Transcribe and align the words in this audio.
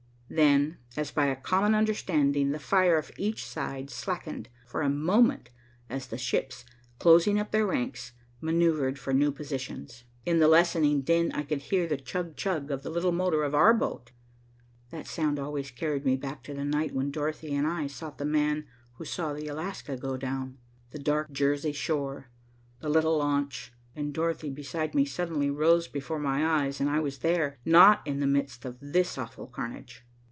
Then, 0.33 0.77
as 0.95 1.11
by 1.11 1.25
a 1.25 1.35
common 1.35 1.75
understanding, 1.75 2.51
the 2.51 2.57
fire 2.59 2.97
of 2.97 3.11
each 3.17 3.45
side 3.45 3.89
slackened 3.89 4.47
for 4.65 4.81
a 4.81 4.87
moment 4.89 5.49
as 5.89 6.07
the 6.07 6.17
ships, 6.17 6.63
closing 6.99 7.37
up 7.37 7.51
their 7.51 7.65
ranks, 7.65 8.13
maneuvered 8.39 8.97
for 8.97 9.11
new 9.13 9.33
positions. 9.33 10.05
In 10.25 10.39
the 10.39 10.47
lessening 10.47 11.01
din, 11.01 11.33
I 11.33 11.43
could 11.43 11.63
hear 11.63 11.85
the 11.85 11.97
chug 11.97 12.37
chug 12.37 12.71
of 12.71 12.81
the 12.81 12.89
little 12.89 13.11
motor 13.11 13.43
of 13.43 13.53
our 13.53 13.73
boat. 13.73 14.11
That 14.89 15.05
sound 15.05 15.37
always 15.37 15.69
carried 15.69 16.05
me 16.05 16.15
back 16.15 16.43
to 16.43 16.53
the 16.53 16.63
night 16.63 16.93
when 16.93 17.11
Dorothy 17.11 17.53
and 17.53 17.67
I 17.67 17.87
sought 17.87 18.17
the 18.17 18.23
man 18.23 18.65
who 18.93 19.03
saw 19.03 19.33
the 19.33 19.49
Alaska 19.49 19.97
go 19.97 20.15
down. 20.15 20.57
The 20.91 20.99
dark 20.99 21.29
Jersey 21.33 21.73
shore, 21.73 22.29
the 22.79 22.87
little 22.87 23.17
launch, 23.17 23.73
and 23.97 24.13
Dorothy 24.13 24.49
beside 24.49 24.95
me 24.95 25.03
suddenly 25.03 25.49
rose 25.49 25.89
before 25.89 26.19
my 26.19 26.63
eyes, 26.63 26.79
and 26.79 26.89
I 26.89 27.01
was 27.01 27.17
there, 27.17 27.59
and 27.65 27.73
not 27.73 28.01
in 28.07 28.21
the 28.21 28.27
midst 28.27 28.63
of 28.63 28.77
this 28.79 29.17
awful 29.17 29.47
carnage. 29.47 30.05